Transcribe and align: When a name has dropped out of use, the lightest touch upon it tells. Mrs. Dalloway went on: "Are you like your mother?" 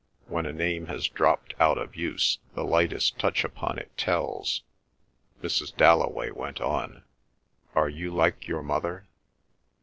When 0.25 0.47
a 0.47 0.51
name 0.51 0.87
has 0.87 1.07
dropped 1.07 1.53
out 1.59 1.77
of 1.77 1.95
use, 1.95 2.39
the 2.55 2.63
lightest 2.65 3.19
touch 3.19 3.43
upon 3.43 3.77
it 3.77 3.95
tells. 3.97 4.63
Mrs. 5.43 5.77
Dalloway 5.77 6.31
went 6.31 6.59
on: 6.59 7.03
"Are 7.75 7.87
you 7.87 8.09
like 8.09 8.47
your 8.47 8.63
mother?" 8.63 9.07